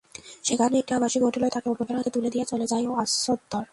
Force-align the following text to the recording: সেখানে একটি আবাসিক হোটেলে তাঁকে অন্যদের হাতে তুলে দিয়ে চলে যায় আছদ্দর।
সেখানে 0.43 0.75
একটি 0.77 0.91
আবাসিক 0.93 1.21
হোটেলে 1.23 1.47
তাঁকে 1.49 1.67
অন্যদের 1.69 1.97
হাতে 1.97 2.11
তুলে 2.15 2.29
দিয়ে 2.33 2.45
চলে 2.45 2.65
যায় 2.67 2.85
আছদ্দর। 3.03 3.63